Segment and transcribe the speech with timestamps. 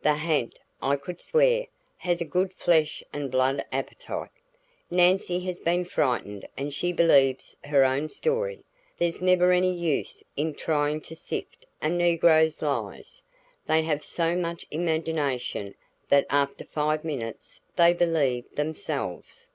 [0.00, 1.66] The ha'nt, I could swear,
[1.98, 4.30] has a good flesh and blood appetite.
[4.90, 8.64] Nancy has been frightened and she believes her own story.
[8.96, 13.20] There's never any use in trying to sift a negro's lies;
[13.66, 15.74] they have so much imagination
[16.08, 19.50] that after five minutes they believe themselves."